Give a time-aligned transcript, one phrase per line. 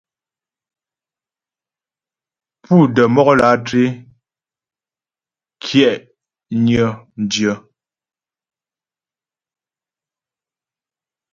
[2.63, 3.83] Pú də́ mɔk lǎtré
[5.63, 6.85] kyɛ'nyə
[7.31, 7.53] dyə.